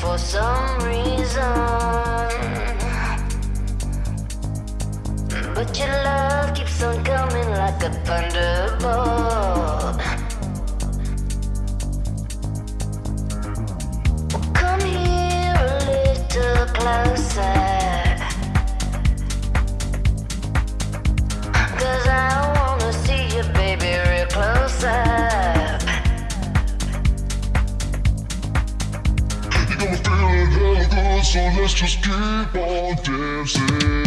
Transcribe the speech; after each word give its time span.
for 0.00 0.18
some 0.18 0.78
reason. 0.84 1.54
But 5.54 5.78
your 5.78 5.88
love 5.88 6.54
keeps 6.54 6.82
on 6.82 7.02
coming 7.04 7.48
like 7.50 7.82
a 7.82 7.90
thunderbolt. 8.04 9.96
Well, 14.32 14.52
come 14.52 14.80
here 14.80 15.54
a 15.58 15.78
little 15.88 16.66
closer. 16.74 17.75
so 31.36 31.42
let's 31.60 31.74
just 31.74 32.02
keep 32.02 32.54
on 32.54 32.96
dancing. 33.04 34.06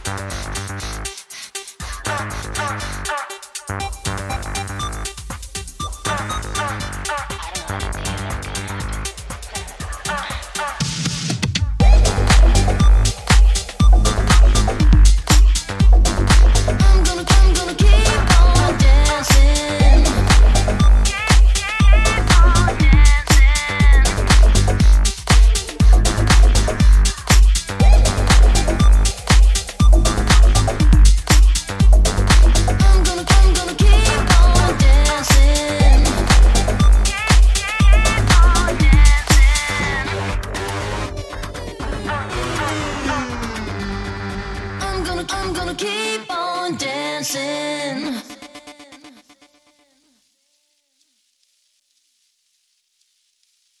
I'm 45.33 45.53
gonna 45.53 45.73
keep 45.73 46.29
on 46.29 46.75
dancing. 46.75 48.20